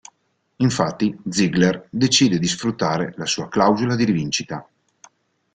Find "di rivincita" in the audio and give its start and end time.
3.95-4.67